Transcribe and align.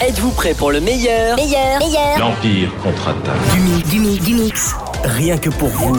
Êtes-vous 0.00 0.30
prêt 0.32 0.52
pour 0.52 0.72
le 0.72 0.80
meilleur 0.80 1.36
Meilleur, 1.36 1.78
meilleur. 1.78 2.18
L'Empire 2.18 2.70
contre-attaque. 2.82 3.54
Du 3.54 3.60
mix, 3.60 3.88
du 3.88 3.98
mix, 4.00 4.24
du 4.24 4.34
mix. 4.34 4.74
Rien 5.04 5.38
que 5.38 5.48
pour 5.48 5.68
vous. 5.68 5.96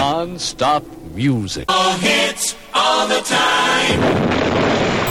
Non-stop 0.00 0.82
music. 1.14 1.64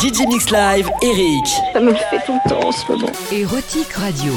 DJ 0.01 0.28
Mix 0.28 0.49
Live, 0.51 0.89
Eric. 1.01 1.47
Ça 1.71 1.79
me 1.79 1.91
le 1.91 1.96
fait 1.96 2.20
tout 2.25 2.38
le 2.43 2.49
temps 2.49 2.67
en 2.67 2.71
ce 2.73 2.91
moment. 2.91 3.07
Érotique 3.31 3.93
Radio. 3.93 4.33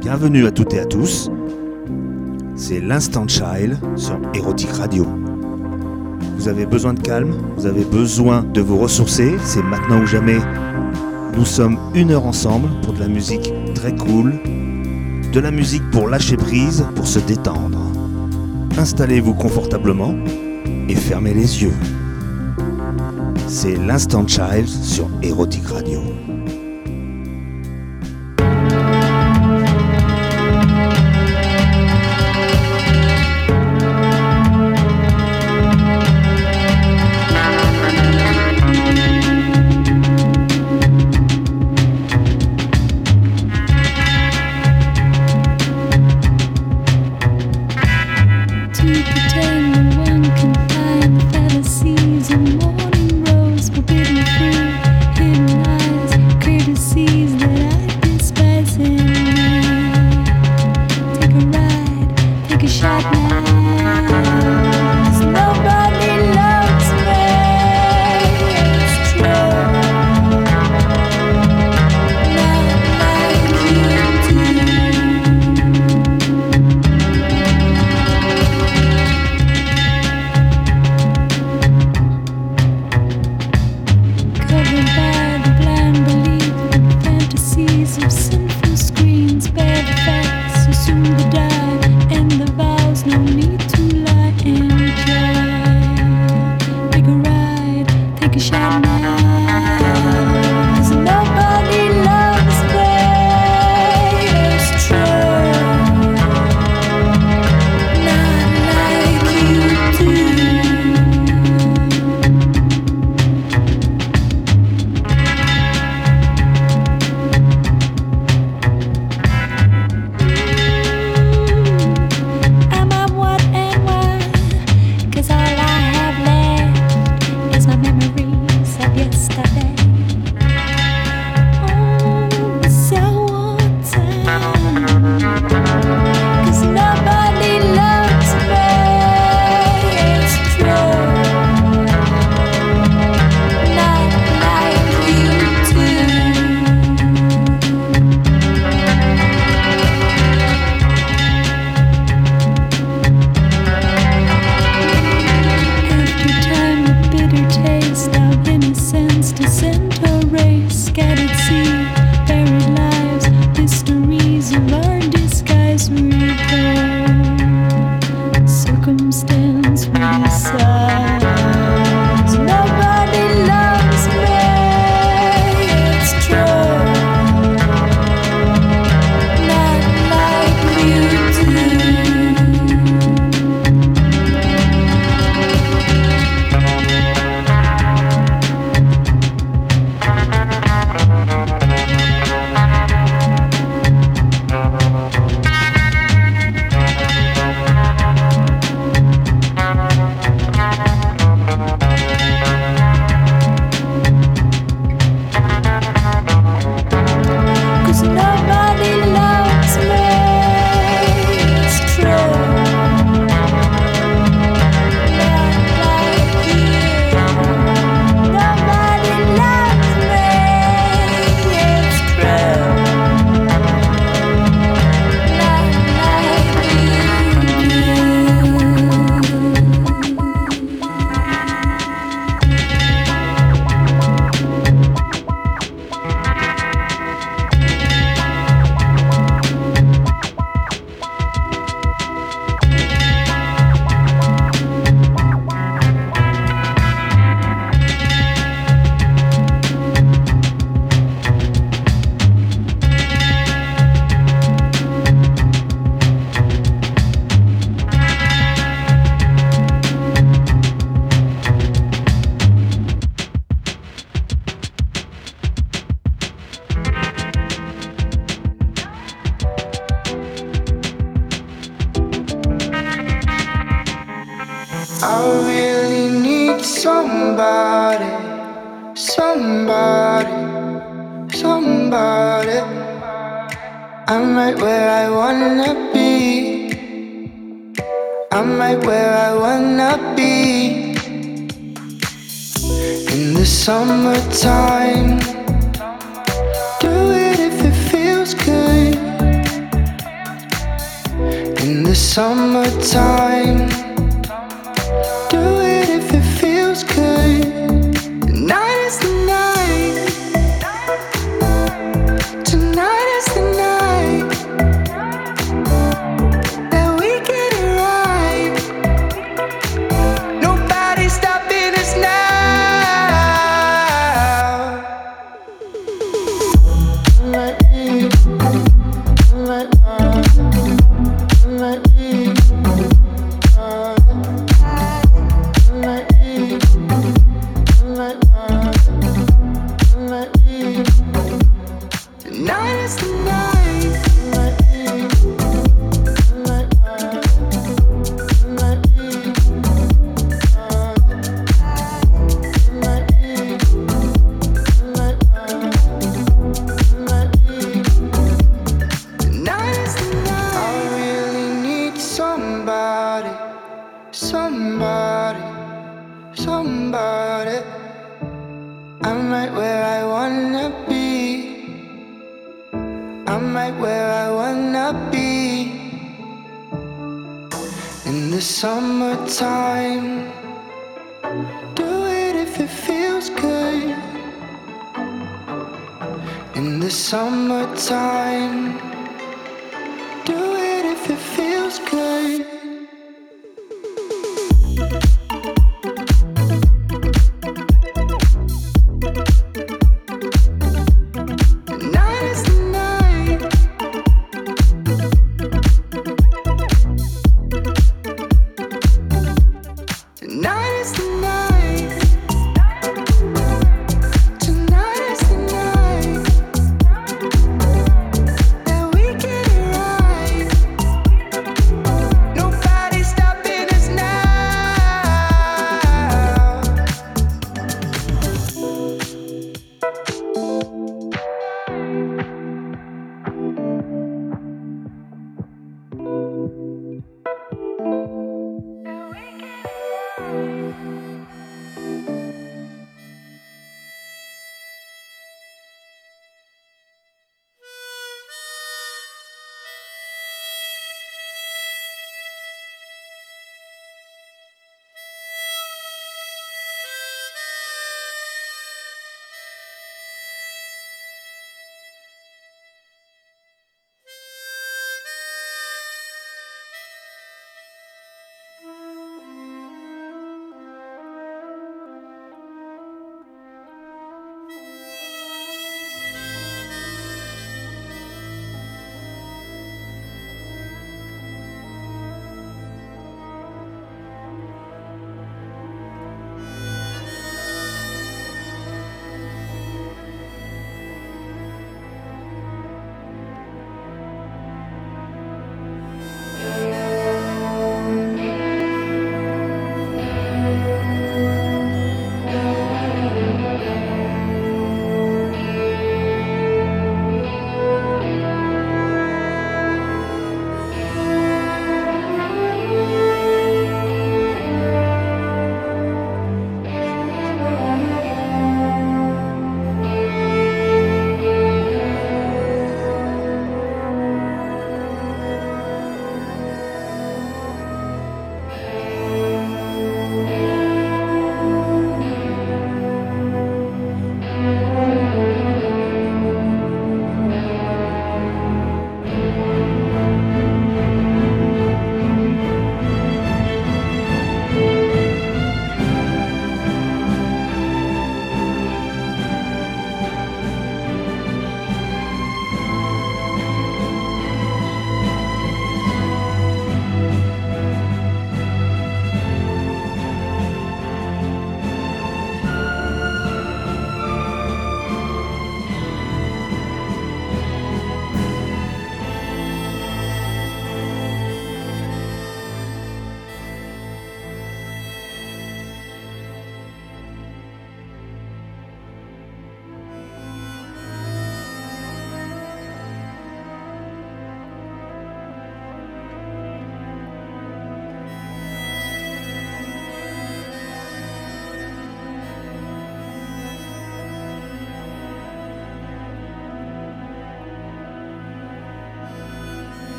Bienvenue 0.00 0.46
à 0.46 0.52
toutes 0.52 0.74
et 0.74 0.80
à 0.80 0.84
tous. 0.86 1.28
C'est 2.54 2.78
l'Instant 2.78 3.26
Child 3.26 3.80
sur 3.96 4.16
Erotic 4.32 4.70
Radio. 4.70 5.06
Vous 6.42 6.48
avez 6.48 6.66
besoin 6.66 6.92
de 6.92 7.00
calme, 7.00 7.36
vous 7.56 7.66
avez 7.66 7.84
besoin 7.84 8.42
de 8.42 8.60
vous 8.60 8.76
ressourcer, 8.76 9.36
c'est 9.44 9.62
maintenant 9.62 10.02
ou 10.02 10.06
jamais. 10.06 10.40
Nous 11.36 11.44
sommes 11.44 11.78
une 11.94 12.10
heure 12.10 12.26
ensemble 12.26 12.68
pour 12.82 12.94
de 12.94 12.98
la 12.98 13.06
musique 13.06 13.52
très 13.76 13.94
cool, 13.94 14.34
de 15.32 15.38
la 15.38 15.52
musique 15.52 15.88
pour 15.92 16.08
lâcher 16.08 16.36
prise, 16.36 16.84
pour 16.96 17.06
se 17.06 17.20
détendre. 17.20 17.78
Installez-vous 18.76 19.34
confortablement 19.34 20.16
et 20.88 20.96
fermez 20.96 21.32
les 21.32 21.62
yeux. 21.62 21.74
C'est 23.46 23.76
l'Instant 23.76 24.26
Child 24.26 24.66
sur 24.66 25.08
Erotic 25.22 25.68
Radio. 25.68 26.00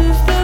Force 0.00 0.39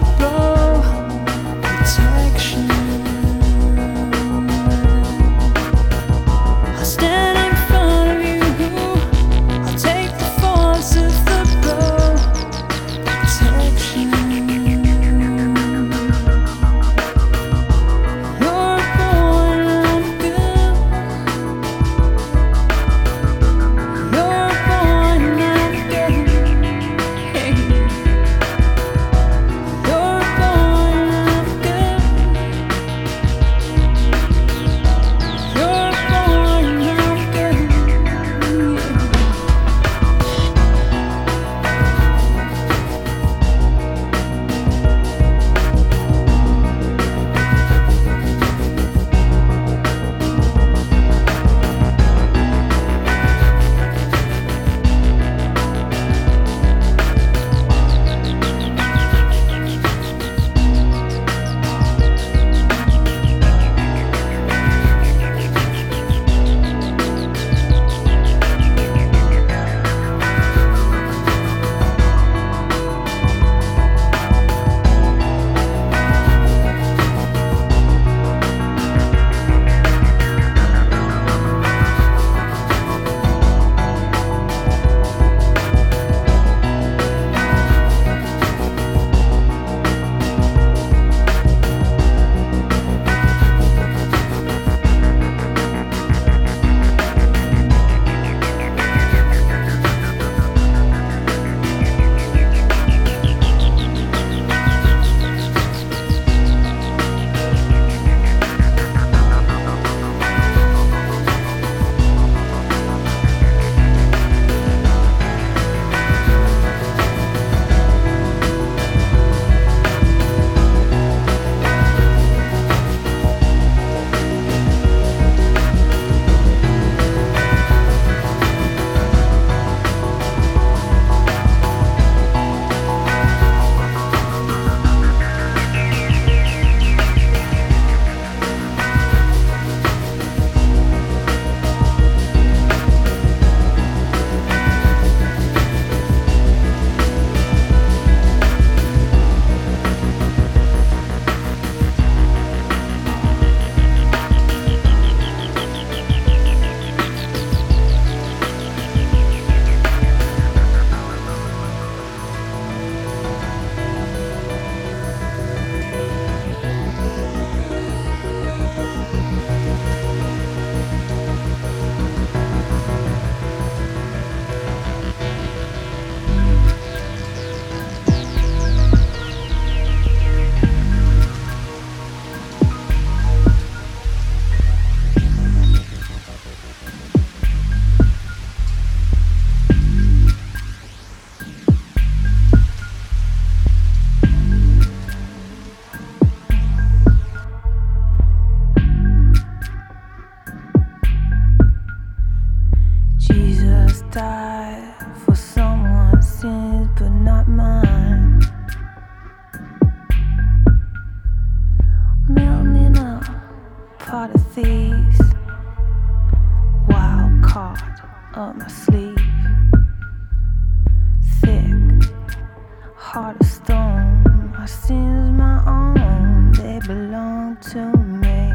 My 224.67 224.73
sins, 224.73 225.31
my 225.39 225.63
own, 225.65 226.51
they 226.51 226.81
belong 226.85 227.57
to 227.71 227.83
me. 228.23 228.51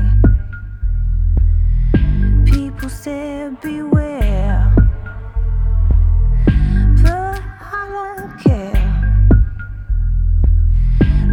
People 2.52 2.90
said, 2.90 3.62
beware, 3.62 4.76
but 7.02 7.42
I 7.78 7.82
don't 7.96 8.34
care. 8.44 8.90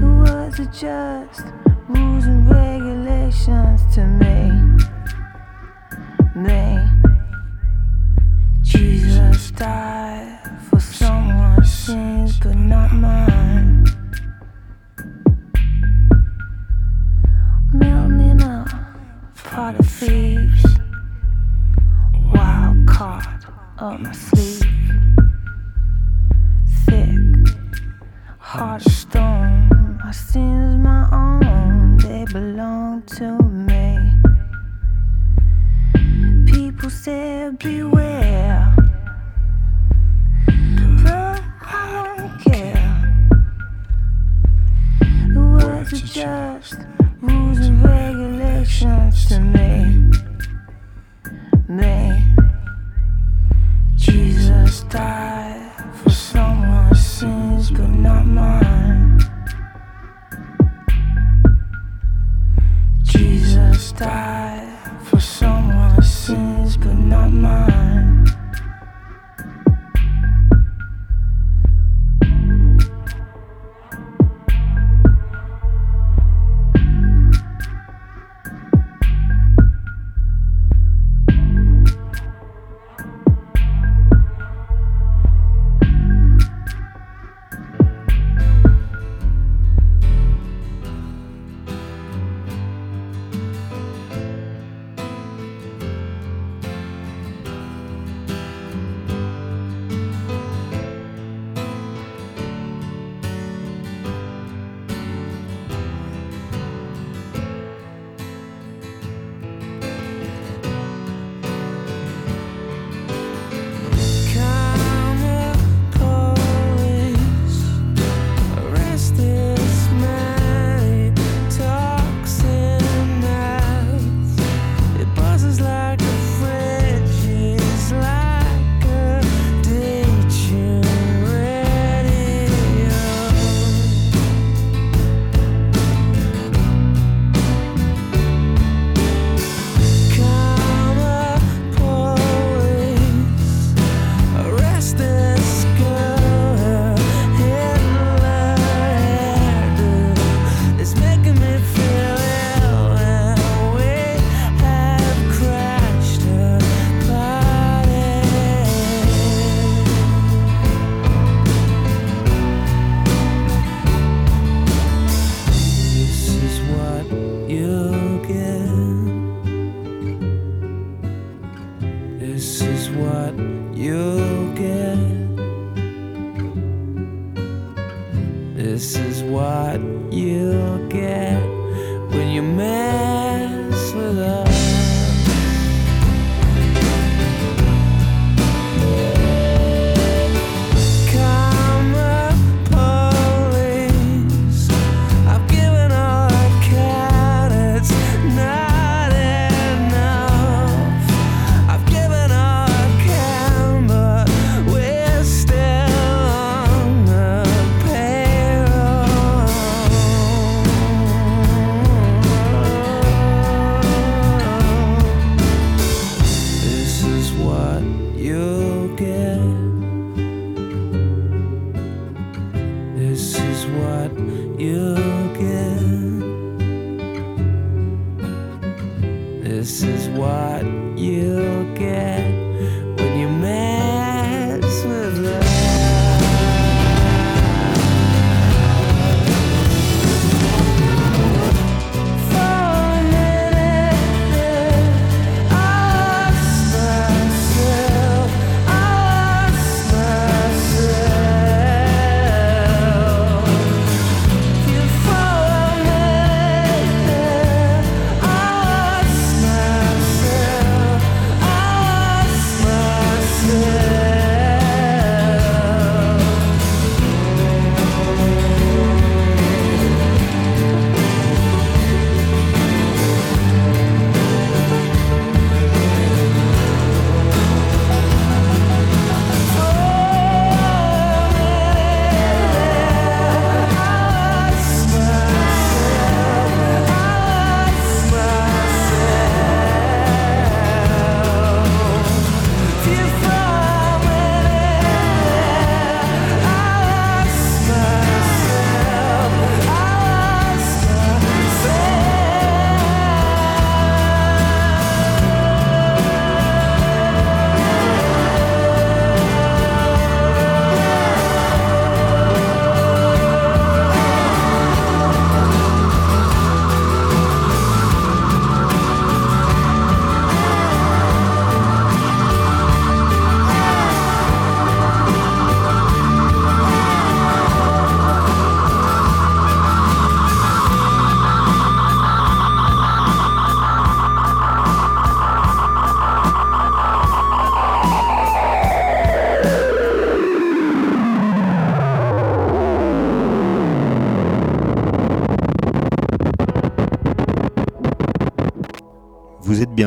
The 0.01 0.07
words 0.07 0.61
are 0.61 0.67
just 0.67 1.43
rules 1.89 2.27
and 2.27 2.49
regulations 2.49 3.81
to 3.97 4.03
me. 4.07 4.37
They 6.37 6.68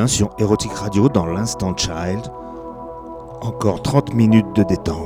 sur 0.06 0.30
Erotic 0.38 0.72
Radio 0.72 1.08
dans 1.08 1.26
l'Instant 1.26 1.76
Child. 1.76 2.30
Encore 3.40 3.82
30 3.82 4.14
minutes 4.14 4.54
de 4.54 4.62
détente. 4.62 5.01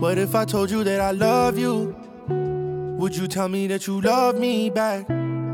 What 0.00 0.18
if 0.18 0.34
I 0.34 0.44
told 0.44 0.70
you 0.70 0.84
that 0.84 1.00
I 1.00 1.10
love 1.10 1.58
you? 1.58 1.96
Would 2.98 3.16
you 3.16 3.26
tell 3.26 3.48
me 3.48 3.66
that 3.68 3.86
you 3.86 4.00
love 4.00 4.38
me 4.38 4.70
back? 4.70 5.06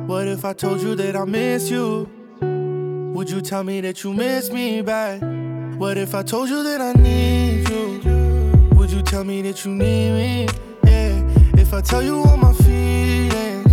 What 0.06 0.28
if 0.28 0.44
I 0.44 0.52
told 0.52 0.80
you 0.80 0.94
that 0.96 1.16
I 1.16 1.24
miss 1.24 1.70
you? 1.70 2.08
Would 3.14 3.30
you 3.30 3.40
tell 3.40 3.62
me 3.62 3.80
that 3.82 4.02
you 4.04 4.12
miss 4.12 4.50
me 4.50 4.82
back? 4.82 5.20
What 5.78 5.96
if 5.98 6.14
I 6.14 6.22
told 6.22 6.48
you 6.48 6.62
that 6.62 6.80
I 6.80 6.92
need 6.94 7.68
you? 7.68 8.00
Would 8.76 8.90
you 8.90 9.02
tell 9.02 9.24
me 9.24 9.42
that 9.42 9.64
you 9.64 9.72
need 9.72 10.10
me? 10.12 10.48
Yeah. 10.84 11.22
If 11.60 11.72
I 11.72 11.80
tell 11.80 12.02
you 12.02 12.22
all 12.22 12.36
my 12.36 12.52
feelings, 12.52 13.72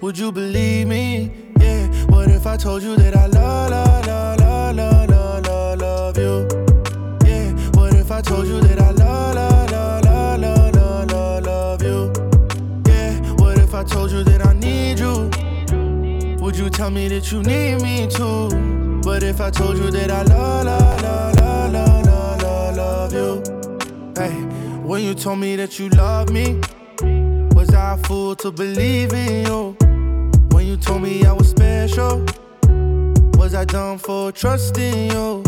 would 0.00 0.16
you 0.18 0.32
believe 0.32 0.86
me? 0.86 1.30
Yeah. 1.58 1.86
What 2.06 2.28
if 2.28 2.46
I 2.46 2.56
told 2.56 2.82
you 2.82 2.96
that 2.96 3.16
I 3.16 3.26
love, 3.26 3.70
love, 3.70 3.89
told 8.40 8.62
you 8.62 8.68
that 8.68 8.80
I 8.80 8.90
love, 8.92 9.34
love, 9.34 9.70
love, 9.70 10.40
love, 10.40 10.74
love, 10.74 10.74
love, 10.74 11.10
love, 11.12 11.44
love 11.44 11.82
you? 11.82 12.12
Yeah. 12.86 13.20
What 13.34 13.58
if 13.58 13.74
I 13.74 13.84
told 13.84 14.10
you 14.10 14.24
that 14.24 14.46
I 14.46 14.54
need 14.54 14.98
you? 14.98 15.28
Would 16.40 16.56
you 16.56 16.70
tell 16.70 16.90
me 16.90 17.08
that 17.08 17.30
you 17.30 17.42
need 17.42 17.82
me 17.82 18.06
too? 18.06 18.48
But 19.02 19.22
if 19.22 19.42
I 19.42 19.50
told 19.50 19.76
you 19.76 19.90
that 19.90 20.10
I 20.10 20.22
love, 20.22 20.64
love, 20.64 21.02
love, 21.02 21.34
love, 21.36 21.72
love, 21.72 22.06
love, 22.06 22.42
love, 22.42 22.76
love 22.76 23.12
you? 23.12 24.12
Hey, 24.16 24.32
when 24.88 25.02
you 25.02 25.14
told 25.14 25.38
me 25.38 25.56
that 25.56 25.78
you 25.78 25.90
love 25.90 26.30
me, 26.30 26.60
was 27.54 27.74
I 27.74 27.94
a 27.94 27.96
fool 27.98 28.36
to 28.36 28.50
believe 28.50 29.12
in 29.12 29.44
you? 29.44 29.76
When 30.52 30.66
you 30.66 30.78
told 30.78 31.02
me 31.02 31.26
I 31.26 31.32
was 31.32 31.50
special, 31.50 32.24
was 33.34 33.54
I 33.54 33.66
dumb 33.66 33.98
for 33.98 34.32
trusting 34.32 35.10
you? 35.10 35.42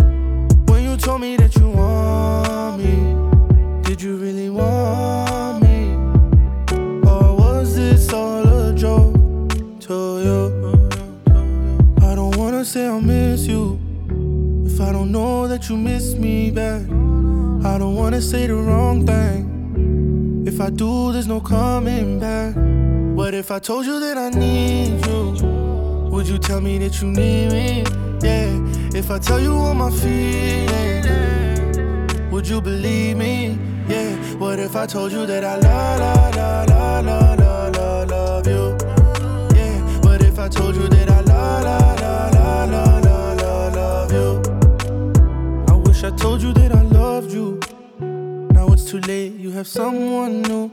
When 0.66 0.84
you 0.84 0.98
told 0.98 1.22
me 1.22 1.36
that 1.36 1.56
you 1.56 1.70
want 1.70 2.31
me, 2.78 3.82
did 3.82 4.00
you 4.00 4.16
really 4.16 4.50
want 4.50 5.62
me? 5.62 5.94
Or 7.06 7.36
was 7.36 7.74
this 7.76 8.12
all 8.12 8.46
a 8.46 8.74
joke 8.74 9.14
to 9.86 9.94
you? 10.26 10.88
I 12.02 12.14
don't 12.14 12.36
wanna 12.36 12.64
say 12.64 12.86
I 12.86 13.00
miss 13.00 13.46
you 13.46 13.78
if 14.66 14.80
I 14.80 14.92
don't 14.92 15.12
know 15.12 15.48
that 15.48 15.68
you 15.68 15.76
miss 15.76 16.14
me 16.14 16.50
back. 16.50 16.82
I 17.64 17.78
don't 17.78 17.94
wanna 17.94 18.20
say 18.20 18.46
the 18.46 18.54
wrong 18.54 19.06
thing. 19.06 20.44
If 20.46 20.60
I 20.60 20.70
do, 20.70 21.12
there's 21.12 21.28
no 21.28 21.40
coming 21.40 22.18
back. 22.18 22.54
What 23.16 23.34
if 23.34 23.50
I 23.50 23.58
told 23.58 23.86
you 23.86 24.00
that 24.00 24.16
I 24.18 24.30
need 24.30 25.06
you? 25.06 26.10
Would 26.10 26.26
you 26.28 26.38
tell 26.38 26.60
me 26.60 26.78
that 26.78 27.00
you 27.00 27.08
need 27.08 27.52
me? 27.52 27.84
Yeah. 28.22 28.50
If 28.94 29.10
I 29.10 29.18
tell 29.18 29.40
you 29.40 29.54
all 29.54 29.74
my 29.74 29.90
feelings, 29.90 31.31
would 32.42 32.50
you 32.50 32.60
believe 32.60 33.16
me? 33.16 33.56
Yeah. 33.86 34.16
What 34.36 34.58
if 34.58 34.74
I 34.74 34.84
told 34.84 35.12
you 35.12 35.26
that 35.26 35.44
I 35.44 35.58
love, 35.58 36.00
love, 36.00 36.34
love, 36.34 37.06
love, 37.06 37.38
love, 37.38 37.76
love, 37.76 38.10
love 38.10 38.46
you? 38.48 39.56
Yeah. 39.56 39.78
What 40.00 40.22
if 40.22 40.40
I 40.40 40.48
told 40.48 40.74
you 40.74 40.88
that 40.88 41.08
I 41.08 41.20
love, 41.20 41.62
love, 41.62 42.00
love, 42.00 42.70
love, 42.72 43.04
love, 43.04 43.42
love, 43.44 44.10
love 44.10 44.12
you? 44.12 45.72
I 45.72 45.76
wish 45.86 46.02
I 46.02 46.10
told 46.16 46.42
you 46.42 46.52
that 46.54 46.72
I 46.72 46.82
loved 46.82 47.30
you. 47.30 47.60
Now 48.00 48.72
it's 48.72 48.90
too 48.90 48.98
late, 48.98 49.34
you 49.34 49.52
have 49.52 49.68
someone 49.68 50.42
new. 50.42 50.72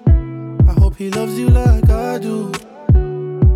I 0.67 0.73
hope 0.73 0.95
he 0.95 1.11
loves 1.11 1.37
you 1.37 1.49
like 1.49 1.87
I 1.87 2.17
do. 2.17 2.51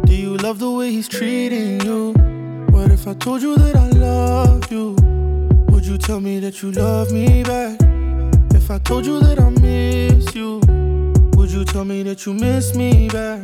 Do 0.05 0.15
you 0.15 0.37
love 0.37 0.59
the 0.59 0.69
way 0.69 0.91
he's 0.91 1.07
treating 1.07 1.81
you? 1.81 2.13
What 2.69 2.91
if 2.91 3.07
I 3.07 3.15
told 3.15 3.41
you 3.41 3.57
that 3.57 3.75
I 3.75 3.89
love 3.89 4.71
you? 4.71 4.97
Would 5.69 5.83
you 5.83 5.97
tell 5.97 6.19
me 6.19 6.39
that 6.41 6.61
you 6.61 6.71
love 6.71 7.11
me 7.11 7.41
back? 7.41 7.92
If 8.63 8.71
I 8.71 8.79
told 8.79 9.05
you 9.05 9.19
that 9.19 9.41
I 9.41 9.49
miss 9.49 10.33
you, 10.33 10.61
would 11.35 11.51
you 11.51 11.65
tell 11.65 11.83
me 11.83 12.01
that 12.03 12.25
you 12.25 12.33
miss 12.33 12.73
me 12.73 13.09
back? 13.09 13.43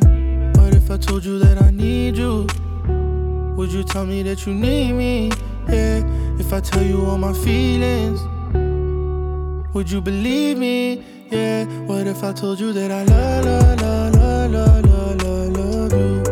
What 0.56 0.74
if 0.74 0.90
I 0.90 0.96
told 0.96 1.26
you 1.26 1.38
that 1.40 1.60
I 1.60 1.70
need 1.70 2.16
you? 2.16 2.46
Would 3.54 3.70
you 3.70 3.84
tell 3.84 4.06
me 4.06 4.22
that 4.22 4.46
you 4.46 4.54
need 4.54 4.94
me? 4.94 5.30
Yeah, 5.68 6.02
if 6.38 6.50
I 6.54 6.60
tell 6.60 6.82
you 6.82 7.04
all 7.04 7.18
my 7.18 7.34
feelings, 7.34 8.22
would 9.74 9.90
you 9.90 10.00
believe 10.00 10.56
me? 10.56 11.04
Yeah, 11.30 11.66
what 11.84 12.06
if 12.06 12.24
I 12.24 12.32
told 12.32 12.58
you 12.58 12.72
that 12.72 12.90
I 12.90 13.02
love, 13.04 13.44
love, 13.44 13.82
love, 13.82 14.50
love, 14.52 14.84
love, 14.86 15.22
love, 15.22 15.50
love 15.58 15.92
you? 15.92 16.22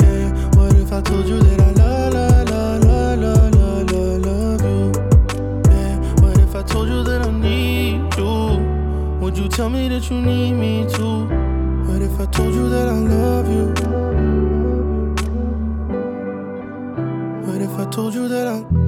Yeah, 0.00 0.30
what 0.56 0.74
if 0.76 0.90
I 0.94 1.02
told 1.02 1.26
you 1.26 1.40
that 1.40 1.60
I 1.60 1.63
Would 9.34 9.42
you 9.42 9.48
tell 9.48 9.68
me 9.68 9.88
that 9.88 10.08
you 10.10 10.20
need 10.20 10.52
me 10.52 10.86
too? 10.88 11.26
What 11.86 12.00
if 12.00 12.20
I 12.20 12.26
told 12.26 12.54
you 12.54 12.68
that 12.68 12.86
I 12.86 12.92
love 12.92 13.48
you? 13.50 13.66
What 17.44 17.60
if 17.60 17.76
I 17.76 17.90
told 17.90 18.14
you 18.14 18.28
that 18.28 18.46
I 18.46 18.83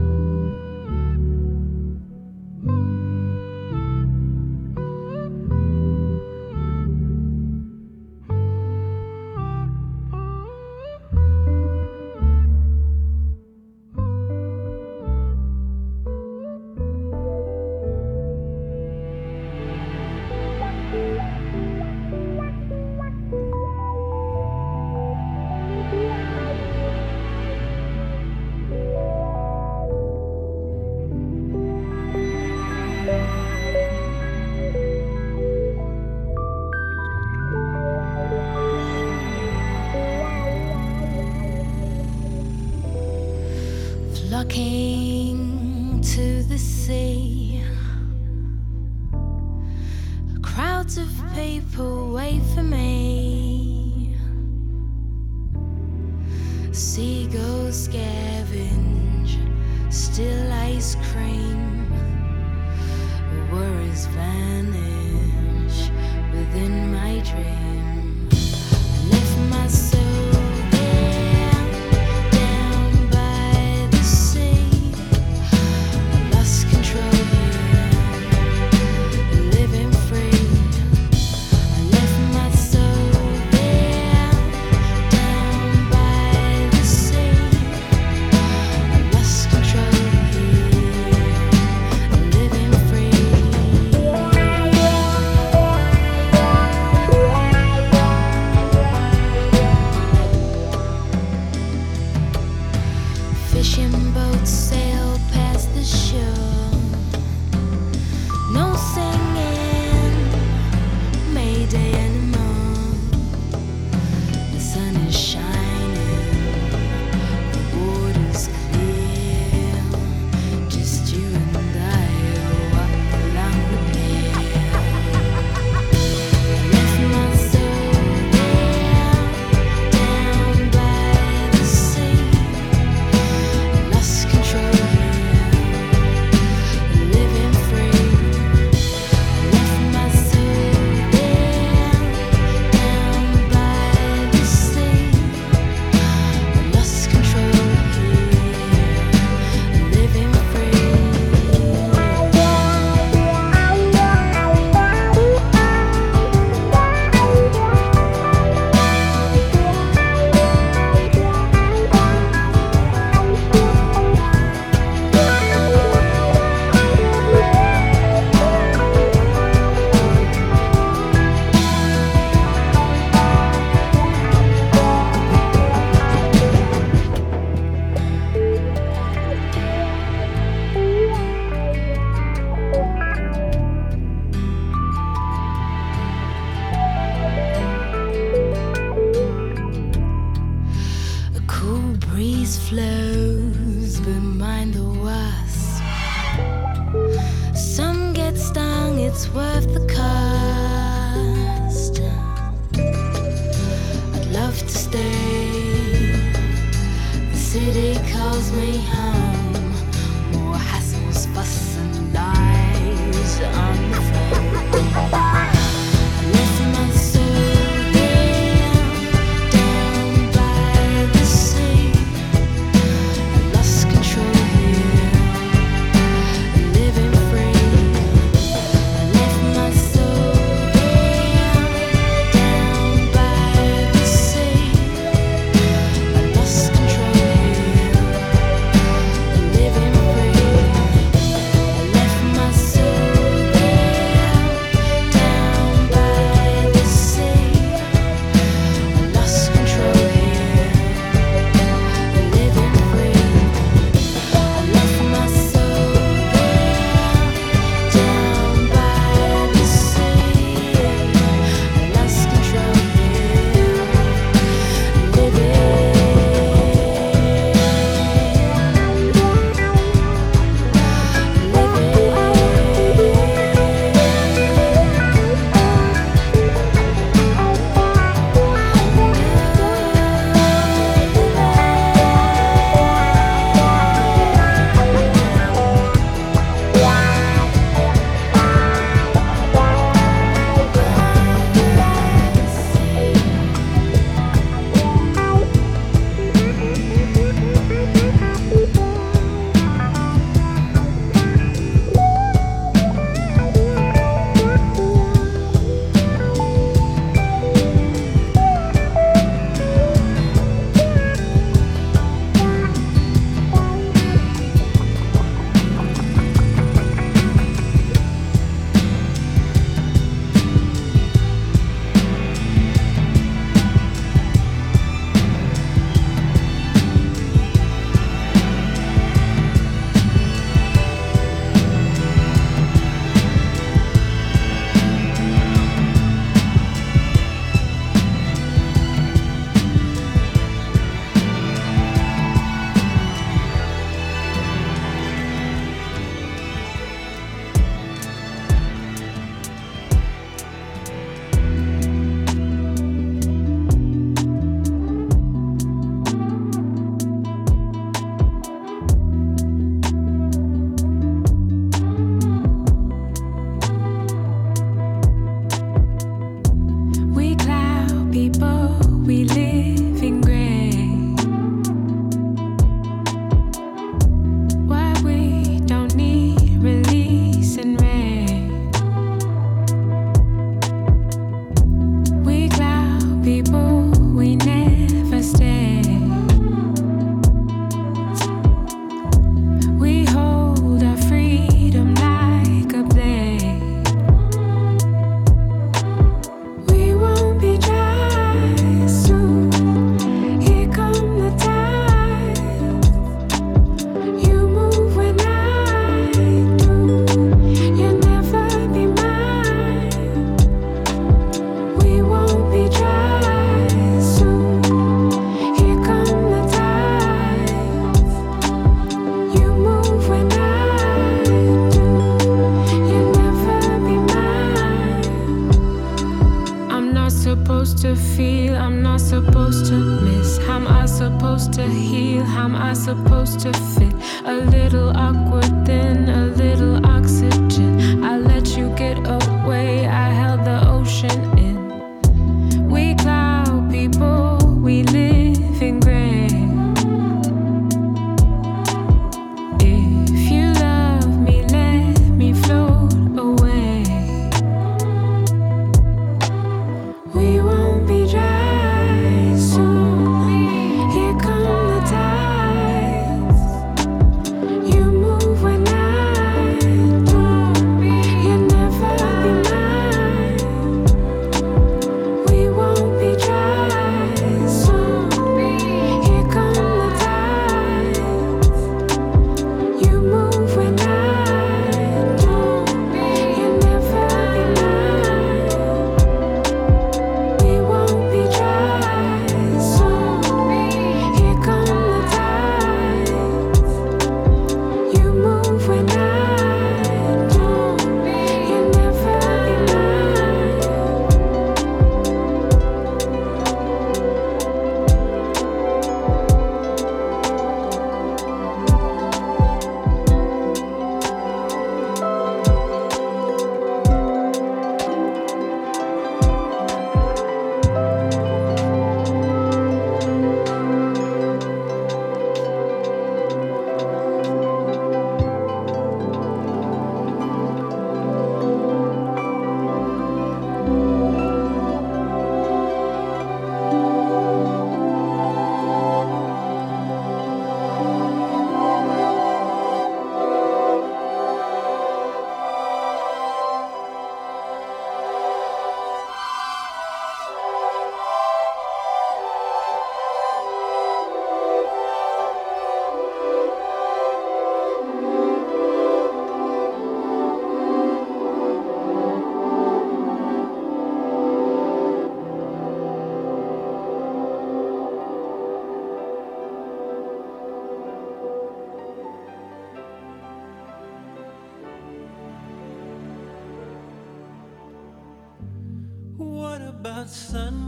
sun 577.17 577.66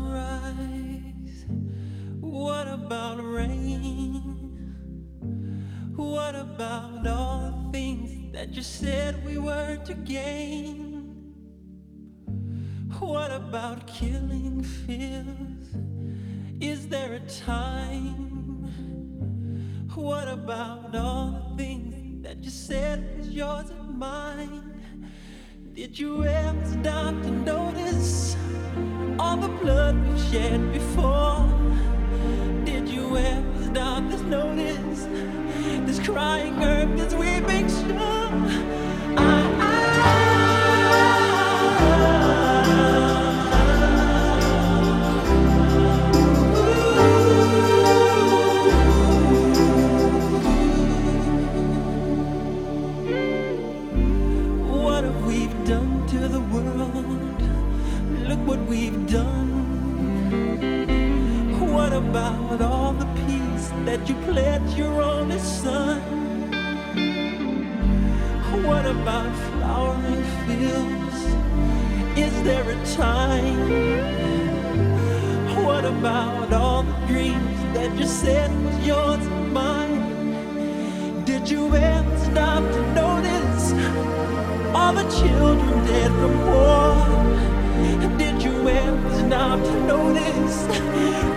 children 85.18 85.84
dead 85.84 86.12
from 86.12 86.46
war. 86.46 88.18
Did 88.18 88.42
you 88.42 88.68
ever 88.68 89.10
stop 89.26 89.58
to 89.60 89.86
notice 89.86 90.62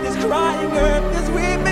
this 0.02 0.24
crying 0.24 0.72
earth, 0.72 1.12
this 1.12 1.28
weeping? 1.30 1.71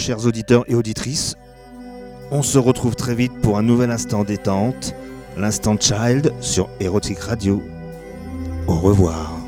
Chers 0.00 0.26
auditeurs 0.26 0.64
et 0.66 0.74
auditrices, 0.74 1.36
on 2.30 2.42
se 2.42 2.58
retrouve 2.58 2.96
très 2.96 3.14
vite 3.14 3.32
pour 3.42 3.58
un 3.58 3.62
nouvel 3.62 3.90
instant 3.90 4.24
détente, 4.24 4.94
l'instant 5.36 5.76
child 5.78 6.32
sur 6.40 6.68
Erotic 6.80 7.18
Radio. 7.18 7.62
Au 8.66 8.76
revoir. 8.76 9.39